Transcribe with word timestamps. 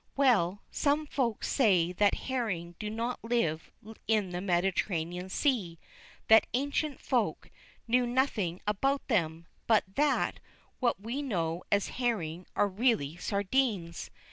Well, 0.17 0.63
some 0.71 1.05
Folks 1.05 1.47
say 1.47 1.91
that 1.91 2.15
herring 2.25 2.73
do 2.79 2.89
not 2.89 3.23
live 3.23 3.71
in 4.07 4.31
the 4.31 4.41
Mediterranean 4.41 5.29
Sea, 5.29 5.77
that 6.27 6.47
ancient 6.55 6.99
Folks 6.99 7.49
knew 7.87 8.07
nothing 8.07 8.61
about 8.65 9.07
them, 9.09 9.45
but 9.67 9.83
that 9.93 10.39
what 10.79 10.99
we 11.01 11.21
know 11.21 11.63
as 11.71 11.89
herring 11.89 12.47
are 12.55 12.67
really 12.67 13.15
sardines. 13.17 14.09